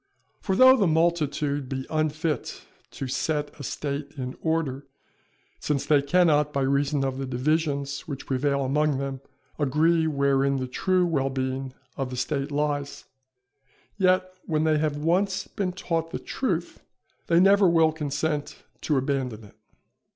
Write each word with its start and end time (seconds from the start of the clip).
For 0.39 0.55
though 0.55 0.75
the 0.75 0.87
multitude 0.87 1.69
be 1.69 1.85
unfit 1.91 2.63
to 2.89 3.07
set 3.07 3.51
a 3.59 3.63
State 3.63 4.13
in 4.17 4.35
order, 4.41 4.87
since 5.59 5.85
they 5.85 6.01
cannot, 6.01 6.51
by 6.51 6.61
reason 6.61 7.05
of 7.05 7.19
the 7.19 7.27
divisions 7.27 8.07
which 8.07 8.25
prevail 8.25 8.65
among 8.65 8.97
them, 8.97 9.21
agree 9.59 10.07
wherein 10.07 10.57
the 10.57 10.65
true 10.65 11.05
well 11.05 11.29
being 11.29 11.75
of 11.97 12.09
the 12.09 12.17
State 12.17 12.49
lies, 12.51 13.05
yet 13.95 14.33
when 14.47 14.63
they 14.63 14.79
have 14.79 14.97
once 14.97 15.45
been 15.47 15.71
taught 15.71 16.09
the 16.09 16.17
truth, 16.17 16.81
they 17.27 17.39
never 17.39 17.69
will 17.69 17.91
consent 17.91 18.63
to 18.81 18.97
abandon 18.97 19.43
it. 19.43 19.55